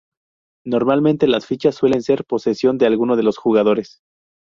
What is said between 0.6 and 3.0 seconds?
Normalmente, las fichas suelen ser posesión de